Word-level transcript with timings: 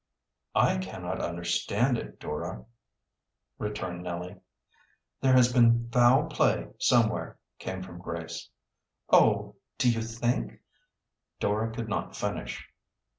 "I 0.55 0.79
cannot 0.79 1.21
understand 1.21 1.95
it, 1.99 2.19
Dora," 2.19 2.65
returned 3.59 4.01
Nellie. 4.01 4.37
"There 5.19 5.33
has 5.33 5.53
been 5.53 5.89
foul 5.91 6.25
play 6.25 6.69
somewhere," 6.79 7.37
came 7.59 7.83
from 7.83 7.99
Grace. 8.01 8.49
"Oh, 9.11 9.57
do 9.77 9.91
you 9.91 10.01
think" 10.01 10.59
Dora 11.39 11.71
could 11.71 11.87
not 11.87 12.15
finish. 12.15 12.67